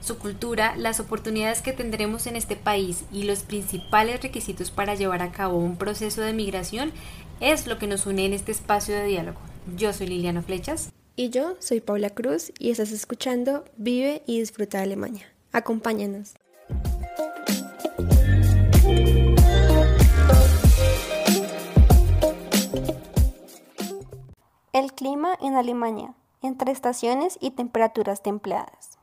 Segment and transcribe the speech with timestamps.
[0.00, 5.22] Su cultura, las oportunidades que tendremos en este país y los principales requisitos para llevar
[5.22, 6.92] a cabo un proceso de migración
[7.40, 9.38] es lo que nos une en este espacio de diálogo.
[9.76, 10.90] Yo soy Liliana Flechas.
[11.16, 15.26] Y yo soy Paula Cruz y estás escuchando Vive y Disfruta de Alemania.
[15.52, 16.34] Acompáñanos.
[24.72, 28.99] El clima en Alemania, entre estaciones y temperaturas templadas.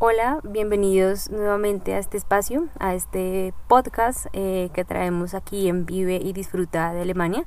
[0.00, 6.20] Hola, bienvenidos nuevamente a este espacio, a este podcast eh, que traemos aquí en Vive
[6.22, 7.44] y Disfruta de Alemania.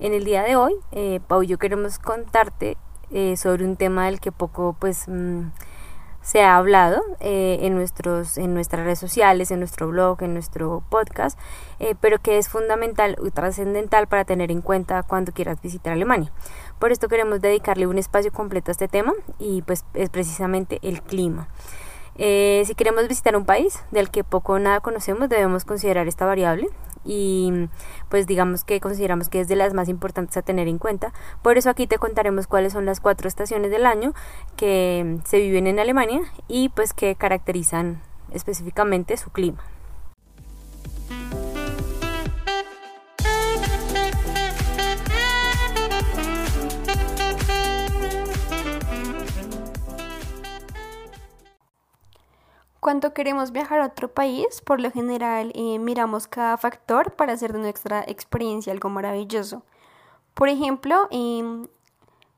[0.00, 2.76] En el día de hoy, eh, Pau y yo queremos contarte
[3.12, 5.42] eh, sobre un tema del que poco pues mm,
[6.24, 10.82] se ha hablado eh, en, nuestros, en nuestras redes sociales, en nuestro blog, en nuestro
[10.88, 11.38] podcast,
[11.80, 16.32] eh, pero que es fundamental y trascendental para tener en cuenta cuando quieras visitar Alemania.
[16.78, 21.02] Por esto queremos dedicarle un espacio completo a este tema y pues es precisamente el
[21.02, 21.48] clima.
[22.16, 26.24] Eh, si queremos visitar un país del que poco o nada conocemos, debemos considerar esta
[26.24, 26.68] variable
[27.04, 27.68] y
[28.08, 31.12] pues digamos que consideramos que es de las más importantes a tener en cuenta.
[31.42, 34.14] Por eso aquí te contaremos cuáles son las cuatro estaciones del año
[34.56, 38.00] que se viven en Alemania y pues que caracterizan
[38.32, 39.62] específicamente su clima.
[52.84, 57.54] Cuando queremos viajar a otro país, por lo general eh, miramos cada factor para hacer
[57.54, 59.62] de nuestra experiencia algo maravilloso.
[60.34, 61.66] Por ejemplo, em,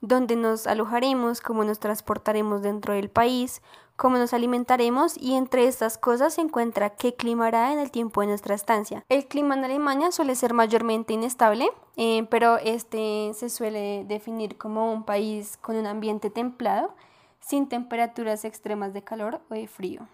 [0.01, 3.61] dónde nos alojaremos, cómo nos transportaremos dentro del país,
[3.97, 8.21] cómo nos alimentaremos y entre estas cosas se encuentra qué clima hará en el tiempo
[8.21, 9.05] de nuestra estancia.
[9.09, 14.93] El clima en Alemania suele ser mayormente inestable, eh, pero este se suele definir como
[14.93, 16.95] un país con un ambiente templado,
[17.41, 20.07] sin temperaturas extremas de calor o de frío.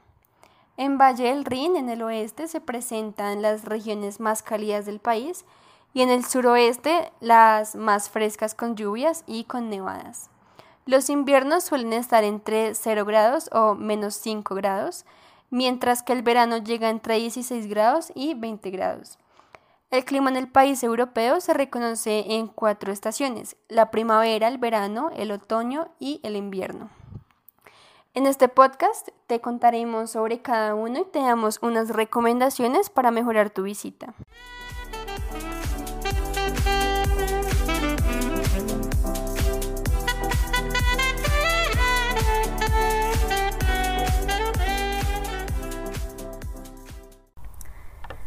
[0.77, 5.45] En Valle del Rin, en el oeste, se presentan las regiones más cálidas del país
[5.93, 10.31] y en el suroeste las más frescas con lluvias y con nevadas.
[10.87, 15.05] Los inviernos suelen estar entre 0 grados o menos 5 grados,
[15.51, 19.19] mientras que el verano llega entre 16 grados y 20 grados.
[19.91, 25.11] El clima en el país europeo se reconoce en cuatro estaciones, la primavera, el verano,
[25.15, 26.89] el otoño y el invierno.
[28.15, 33.49] En este podcast te contaremos sobre cada uno y te damos unas recomendaciones para mejorar
[33.49, 34.13] tu visita.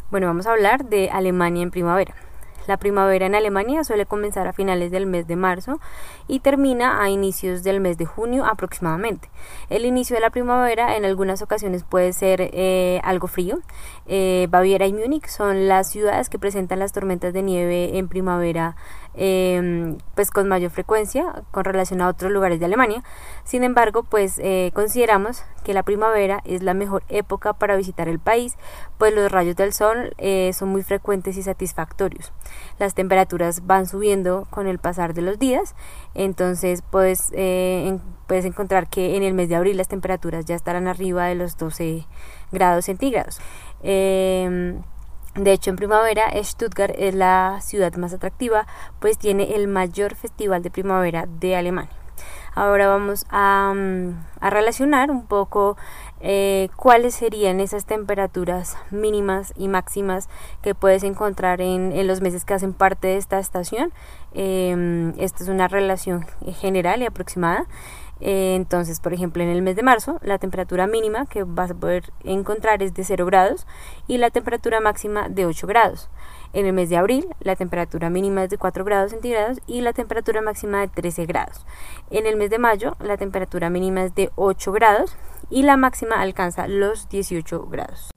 [0.10, 2.25] Bueno, vamos a hablar de Alemania en primavera.
[2.68, 5.80] La primavera en Alemania suele comenzar a finales del mes de marzo
[6.28, 9.30] y termina a inicios del mes de junio aproximadamente.
[9.70, 13.60] El inicio de la primavera en algunas ocasiones puede ser eh, algo frío.
[14.08, 18.76] Eh, Baviera y Múnich son las ciudades que presentan las tormentas de nieve en primavera
[19.18, 23.02] Em, pues con mayor frecuencia con relación a otros lugares de Alemania.
[23.46, 28.20] Sin embargo, pues eh, consideramos que la primavera es la mejor época para visitar el
[28.20, 28.56] país,
[28.98, 32.34] pues los rayos del sol eh, son muy frecuentes y satisfactorios.
[32.78, 35.76] Las temperaturas van subiendo con el pasar de los días,
[36.14, 37.32] entonces pues
[38.28, 41.58] puedes encontrar que en el mes de abril las temperaturas ya estarán arriba de los
[41.58, 42.06] 12
[42.52, 43.40] grados centígrados.
[45.36, 48.68] De hecho, en primavera Stuttgart es la ciudad más atractiva,
[49.00, 51.92] pues tiene el mayor festival de primavera de Alemania.
[52.54, 55.76] Ahora vamos a, mm, relacionar un poco
[56.22, 60.30] eh, cuáles serían esas temperaturas mínimas y máximas
[60.62, 63.92] que puedes encontrar en, los meses que hacen parte de esta estación.
[64.34, 66.26] Em, esta es una relación
[66.62, 67.66] general y aproximada.
[68.22, 71.76] Eh, entonces, por ejemplo, en el mes de marzo, la temperatura mínima que vas a
[71.76, 73.68] poder encontrar es de 0 grados
[74.08, 76.10] y la temperatura máxima de 8 grados.
[76.54, 79.92] En el mes de abril, la temperatura mínima es de 4 grados centígrados y la
[79.92, 81.66] temperatura máxima de 13 grados.
[82.10, 85.18] En el mes de mayo, la temperatura mínima es de 8 grados
[85.50, 88.15] y la máxima alcanza los 18 grados.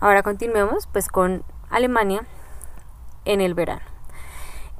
[0.00, 2.24] Ahora continuemos pues con Alemania
[3.26, 3.82] en el verano.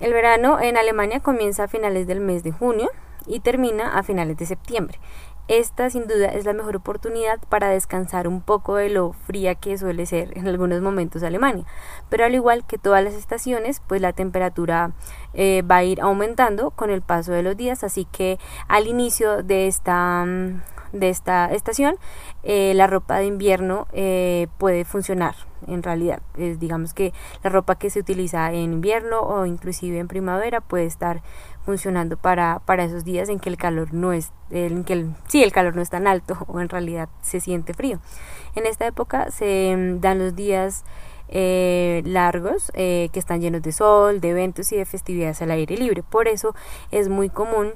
[0.01, 2.89] El verano en Alemania comienza a finales del mes de junio
[3.27, 4.99] y termina a finales de septiembre.
[5.47, 9.77] Esta sin duda es la mejor oportunidad para descansar un poco de lo fría que
[9.77, 11.67] suele ser en algunos momentos Alemania.
[12.09, 14.93] Pero al igual que todas las estaciones, pues la temperatura
[15.35, 18.39] eh, va a ir aumentando con el paso de los días, así que
[18.69, 21.97] al inicio de esta mm, de esta estación,
[22.43, 25.35] eh, la ropa de invierno eh, puede funcionar
[25.67, 26.21] en realidad.
[26.37, 30.87] Es, digamos que la ropa que se utiliza en invierno o inclusive en primavera puede
[30.87, 31.23] estar
[31.65, 35.43] funcionando para, para esos días en que el calor no es, en que el, sí,
[35.43, 38.01] el calor no es tan alto o en realidad se siente frío.
[38.55, 40.85] En esta época se mm, dan los días
[41.29, 46.03] eh, largos que están llenos de sol, de eventos y de festividades al aire libre.
[46.03, 46.57] Por eso
[46.91, 47.75] es muy común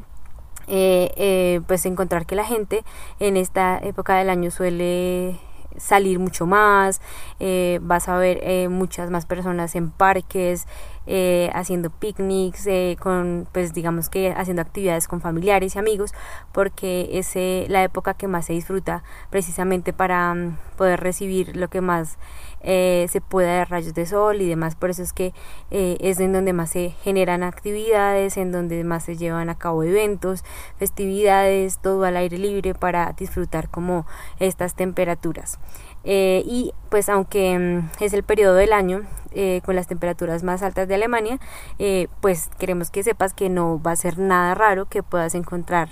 [0.68, 2.84] eh, eh, pues encontrar que la gente
[3.20, 5.38] en esta época del año suele
[5.76, 7.00] salir mucho más,
[7.40, 10.66] eh, vas a ver eh, muchas más personas en parques,
[11.06, 12.68] eh, haciendo picnics,
[12.98, 16.12] con, pues digamos que haciendo actividades con familiares y amigos,
[16.52, 17.34] porque es
[17.70, 22.18] la época que más se disfruta precisamente para mm, poder recibir lo que más
[22.64, 25.34] se pueda de rayos de sol y demás, por eso es que
[25.70, 30.44] es en donde más se generan actividades, en donde más se llevan a cabo eventos,
[30.78, 34.06] festividades, todo al aire libre para disfrutar como
[34.38, 35.58] estas temperaturas.
[36.04, 39.02] Eh, y pues aunque mm, es el periodo del año
[39.32, 41.38] eh, con las temperaturas más altas de Alemania,
[41.78, 45.88] eh, pues queremos que sepas que no va a ser nada raro que puedas encontrar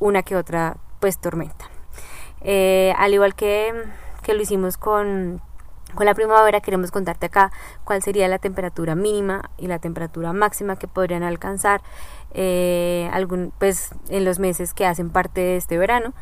[0.00, 1.66] una que otra pues tormenta.
[2.42, 3.72] al igual que,
[4.22, 5.40] que lo hicimos con
[5.94, 7.52] con la primavera queremos contarte acá
[7.84, 11.82] cuál sería la temperatura mínima y la temperatura máxima que podrían alcanzar
[13.12, 16.12] algún, pues, en los meses que hacen parte de este verano.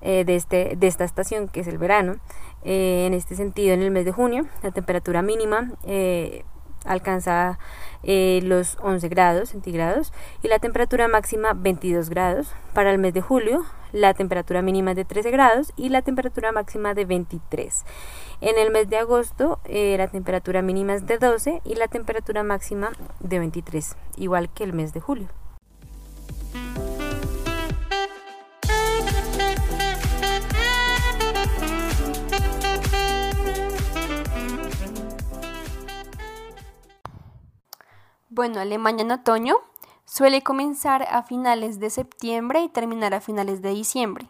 [0.00, 2.16] De, este, de esta estación que es el verano.
[2.64, 6.44] Eh, en este sentido, en el mes de junio, la temperatura mínima eh,
[6.84, 7.58] alcanza
[8.02, 10.12] los 11 grados centígrados
[10.42, 12.52] y la temperatura máxima 22 grados.
[12.72, 16.52] Para el mes de julio, la temperatura mínima es de 13 grados y la temperatura
[16.52, 17.84] máxima de 23.
[18.40, 22.92] En el mes de agosto, la temperatura mínima es de 12 y la temperatura máxima
[23.20, 25.28] de 23, igual que el mes de julio.
[38.32, 39.56] Bueno, Alemania en otoño
[40.04, 44.28] suele comenzar a finales de septiembre y terminar a finales de diciembre.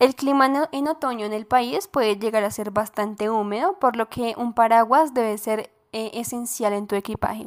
[0.00, 4.08] El clima en otoño en el país puede llegar a ser bastante húmedo, por lo
[4.08, 7.46] que un paraguas debe ser eh, esencial en tu equipaje.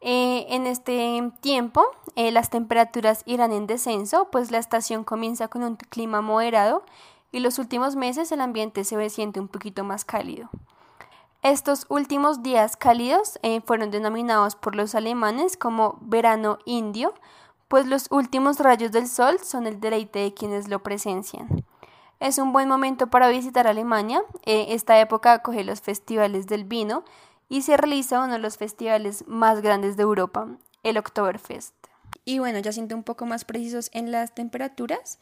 [0.00, 1.84] Eh, en este tiempo,
[2.16, 6.84] eh, las temperaturas irán en descenso, pues la estación comienza con un clima moderado
[7.32, 10.48] y los últimos meses el ambiente se siente un poquito más cálido.
[11.42, 17.14] Estos últimos días cálidos eh, fueron denominados por los alemanes como verano indio,
[17.66, 21.64] pues los últimos rayos del sol son el deleite de quienes lo presencian.
[22.18, 24.22] Es un buen momento para visitar Alemania.
[24.44, 27.04] Eh, esta época acoge los festivales del vino
[27.48, 30.46] y se realiza uno de los festivales más grandes de Europa,
[30.82, 31.74] el Oktoberfest.
[32.26, 35.18] Y bueno, ya siento un poco más precisos en las temperaturas.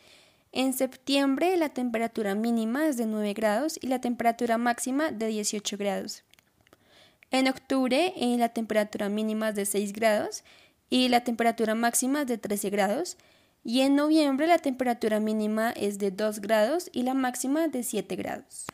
[0.53, 5.77] En septiembre la temperatura mínima es de 9 grados y la temperatura máxima de 18
[5.77, 6.25] grados.
[7.31, 10.45] En octubre eh, la temperatura mínima es de 6 grados
[10.89, 13.17] y la temperatura máxima es de 13 grados.
[13.65, 18.17] Y en noviembre la temperatura mínima es de 2 grados y la máxima de 7
[18.17, 18.67] grados.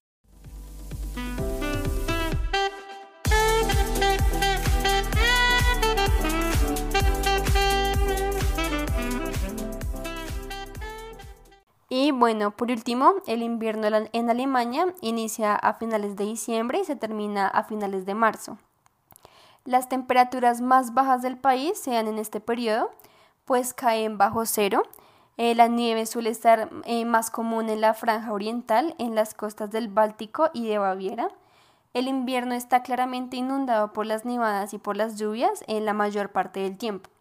[11.96, 16.96] Y bueno, por último, el invierno en Alemania inicia a finales de diciembre y se
[16.96, 18.58] termina a finales de marzo.
[19.64, 22.90] Las temperaturas más bajas del país se dan en este periodo,
[23.44, 24.82] pues caen bajo cero.
[25.36, 29.70] Eh, la nieve suele estar eh, más común en la franja oriental, en las costas
[29.70, 31.28] del Báltico y de Baviera.
[31.92, 36.32] El invierno está claramente inundado por las nevadas y por las lluvias en la mayor
[36.32, 37.13] parte del tiempo.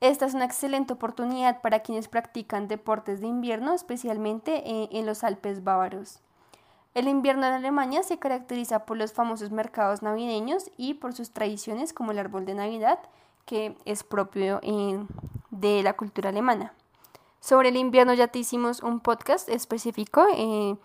[0.00, 4.62] Esta es una excelente oportunidad para quienes practican deportes de invierno, especialmente
[4.96, 6.20] en, los Alpes bávaros.
[6.94, 11.92] El invierno en Alemania se caracteriza por los famosos mercados navideños y por sus tradiciones
[11.92, 12.98] como el árbol de Navidad,
[13.44, 14.60] que es propio
[15.50, 16.72] de la cultura alemana.
[17.40, 20.76] Sobre el invierno ya te hicimos un podcast específico eh,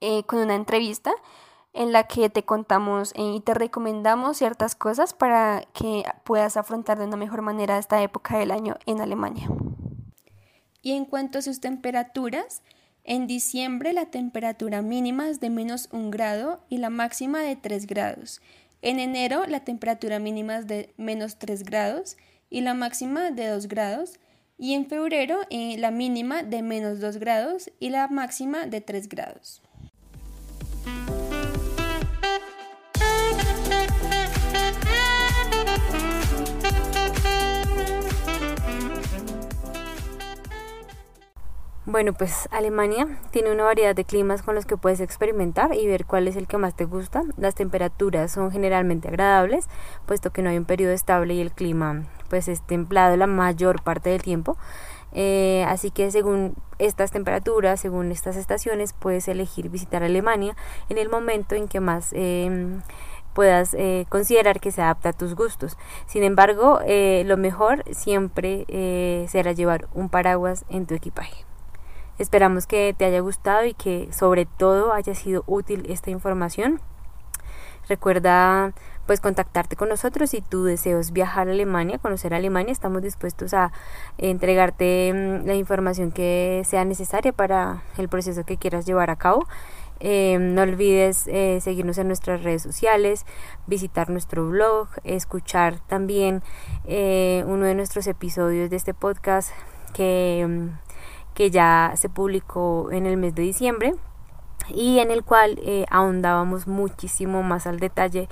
[0.00, 1.12] eh, con una entrevista
[1.72, 6.98] en la que te contamos eh, y te recomendamos ciertas cosas para que puedas afrontar
[6.98, 9.48] de una mejor manera esta época del año en Alemania.
[10.82, 12.62] Y en cuanto a sus temperaturas,
[13.10, 17.86] En diciembre la temperatura mínima es de menos 1 grado y la máxima de 3
[17.86, 18.42] grados.
[18.82, 22.18] En enero la temperatura mínima es de menos 3 grados
[22.50, 24.20] y la máxima de 2 grados.
[24.58, 29.08] Y en febrero eh, la mínima de menos 2 grados y la máxima de 3
[29.08, 29.62] grados.
[41.90, 46.04] Bueno, pues Alemania tiene una variedad de climas con los que puedes experimentar y ver
[46.04, 47.22] cuál es el que más te gusta.
[47.38, 49.70] Las temperaturas son generalmente agradables,
[50.04, 53.82] puesto que no hay un periodo estable y el clima pues es templado la mayor
[53.82, 54.58] parte del tiempo.
[55.12, 60.56] Eh, así que según estas temperaturas, según estas estaciones, puedes elegir visitar Alemania
[60.90, 62.82] en el momento en que más em,
[63.32, 65.78] puedas eh, considerar que se adapta a tus gustos.
[66.06, 68.66] Sin embargo, eh, lo mejor siempre
[69.30, 71.47] será llevar un paraguas en tu equipaje.
[72.18, 76.80] Esperamos que te haya gustado y que sobre todo haya sido útil esta información.
[77.88, 78.72] Recuerda
[79.06, 83.72] pues contactarte con nosotros si tú deseas viajar a Alemania, conocer Alemania, estamos dispuestos a
[84.18, 89.46] entregarte mm, la información que sea necesaria para el proceso que quieras llevar a cabo.
[90.00, 93.24] Em, no olvides eh, seguirnos en nuestras redes sociales,
[93.66, 96.42] visitar nuestro blog, escuchar también
[96.84, 99.50] eh, uno de nuestros episodios de este podcast
[99.94, 100.87] que mm,
[101.38, 103.94] que ya se publicó en el mes de diciembre
[104.70, 108.28] y en el cual eh, ahondábamos muchísimo más al detalle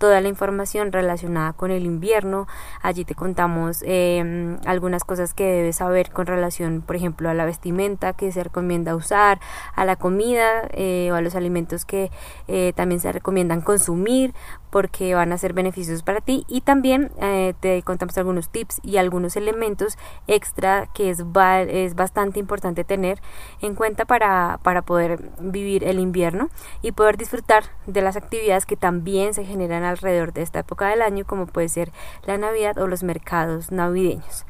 [0.00, 2.48] toda la información relacionada con el invierno.
[2.80, 7.44] Allí te contamos em, algunas cosas que debes saber con relación, por ejemplo, a la
[7.44, 9.40] vestimenta que se recomienda usar,
[9.76, 12.10] a la comida eh, o a los alimentos que
[12.48, 14.32] eh, también se recomiendan consumir
[14.70, 18.96] porque van a ser beneficios para ti y también eh, te contamos algunos tips y
[18.96, 21.24] algunos elementos extra que es,
[21.68, 23.20] es bastante importante tener
[23.60, 26.48] en cuenta para, para poder vivir el invierno
[26.82, 31.02] y poder disfrutar de las actividades que también se generan alrededor de esta época del
[31.02, 31.92] año, como puede ser
[32.26, 34.46] la Navidad o los mercados navideños,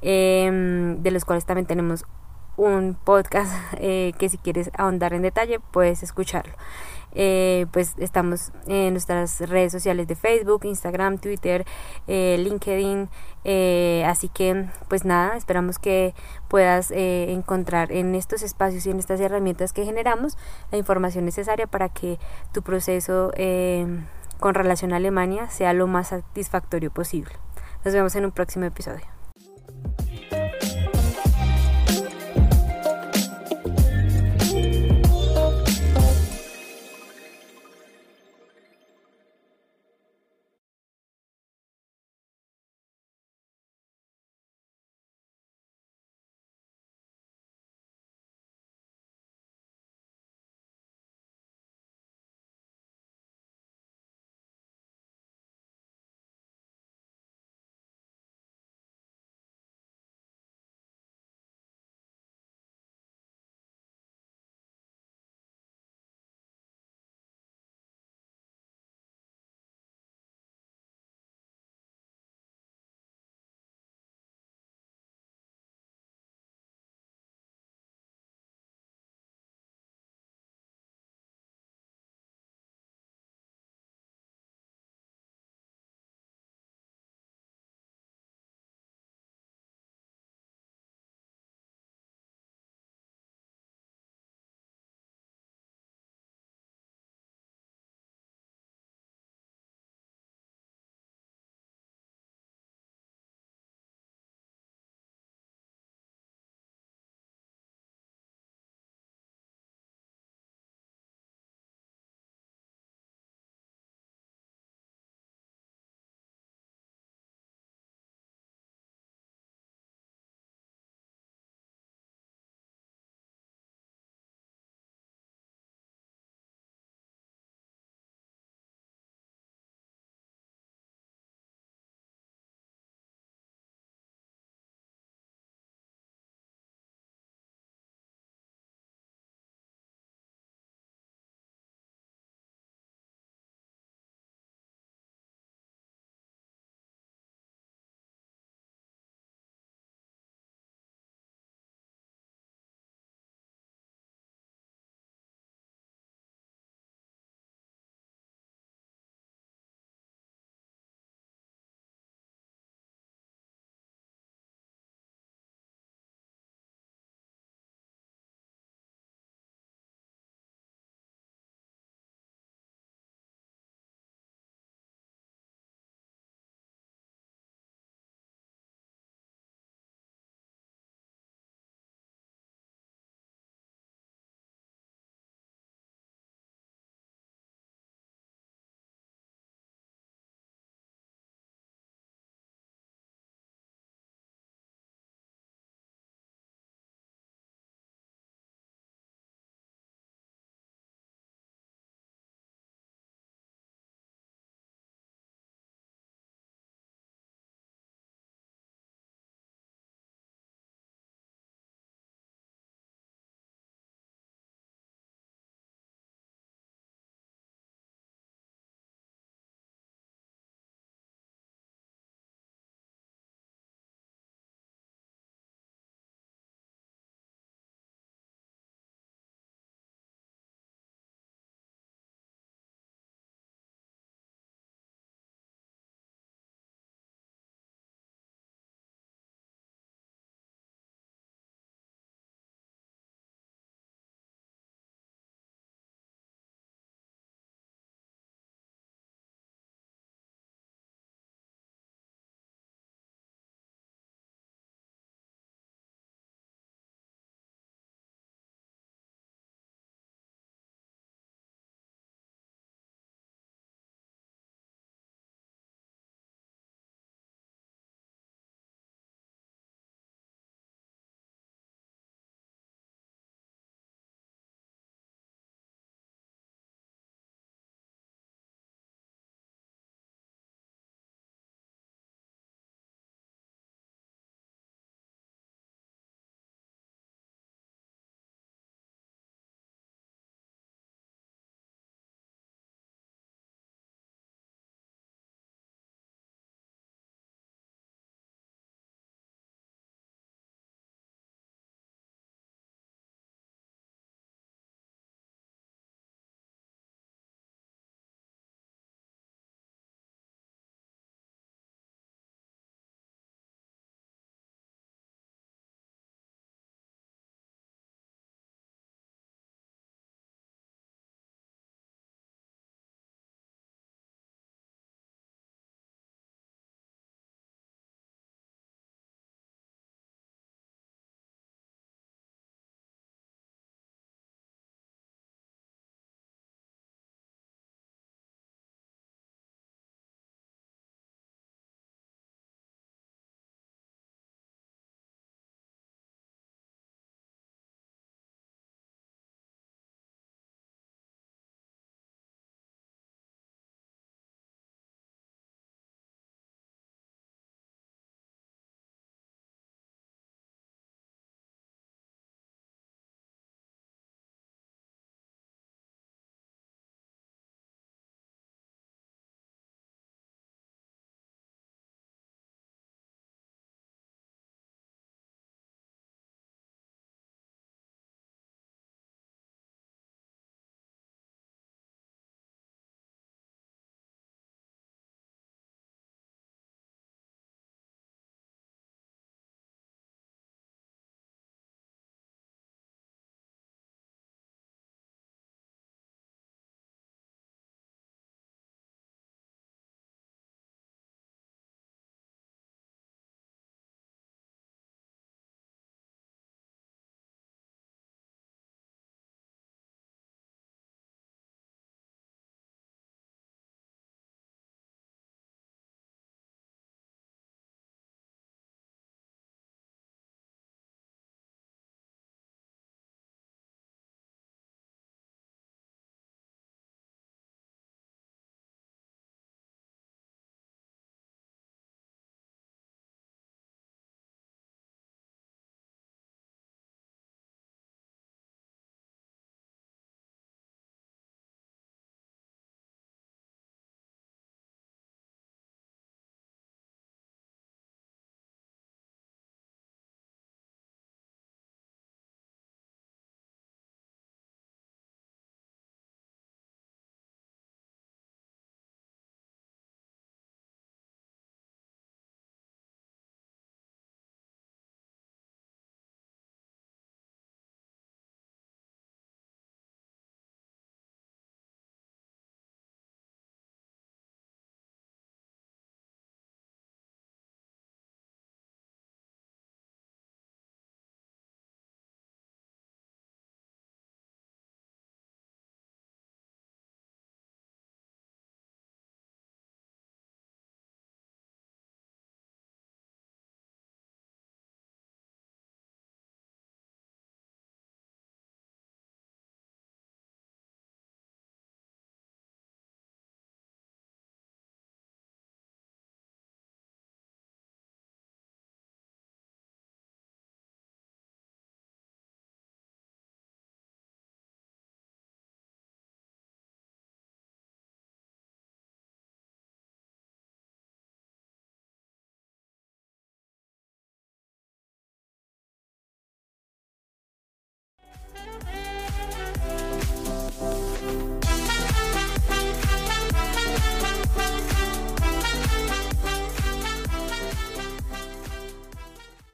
[0.00, 2.04] em, de los cuales también tenemos
[2.56, 6.54] un podcast eh, que si quieres ahondar en detalle puedes escucharlo.
[7.14, 11.66] Eh, pues estamos en nuestras redes sociales de Facebook, Instagram, Twitter,
[12.06, 13.10] eh, LinkedIn.
[14.06, 16.14] así que pues nada, esperamos que
[16.48, 20.38] puedas encontrar en estos espacios y en estas herramientas que generamos
[20.70, 22.18] la información necesaria para que
[22.52, 23.30] tu proceso
[24.42, 27.32] con relación a Alemania sea lo más satisfactorio posible.
[27.84, 29.11] Nos vemos en un próximo episodio.